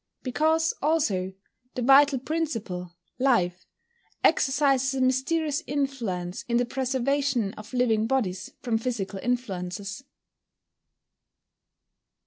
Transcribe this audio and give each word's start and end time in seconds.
Because, 0.23 0.73
also, 0.81 1.33
the 1.75 1.83
vital 1.83 2.17
principle 2.17 2.95
(life) 3.19 3.67
exercises 4.23 4.95
a 4.95 5.01
mysterious 5.01 5.61
influence 5.67 6.41
in 6.47 6.57
the 6.57 6.65
preservation 6.65 7.53
of 7.53 7.71
living 7.71 8.07
bodies 8.07 8.49
from 8.63 8.79
physical 8.79 9.19
influences. 9.21 10.03